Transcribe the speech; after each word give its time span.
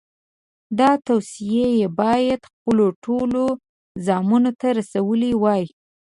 دا 0.79 0.91
توصیې 1.07 1.65
یې 1.79 1.87
باید 2.01 2.41
خپلو 2.53 2.85
ټولو 3.03 3.43
زامنو 4.05 4.51
ته 4.59 4.67
رسولې 4.79 5.31
وای. 5.43 5.63